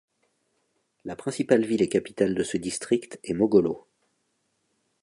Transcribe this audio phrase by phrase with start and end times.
[1.05, 3.85] La principale ville et capitale de ce district est Mogolo.